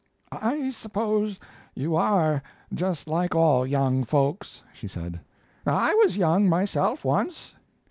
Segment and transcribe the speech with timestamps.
[0.31, 1.39] "I suppose
[1.75, 2.41] you are
[2.73, 5.19] just like all young folks," she said.
[5.63, 7.53] "I was young myself once.